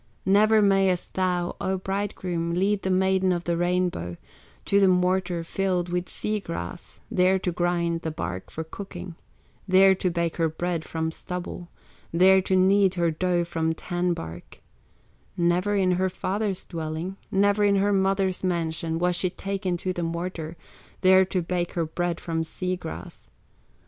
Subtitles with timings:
[0.25, 4.17] Never mayest thou, O bridegroom, Lead the Maiden of the Rainbow
[4.65, 9.13] To the mortar filled with sea grass, There to grind the bark for cooking,
[9.67, 11.67] There to bake her bread from stubble,
[12.11, 14.61] There to knead her dough from tan bark
[15.37, 20.01] Never in her father's dwelling, Never in her mother's mansion, Was she taken to the
[20.01, 20.57] mortar,
[21.01, 23.29] There to bake her bread from sea grass.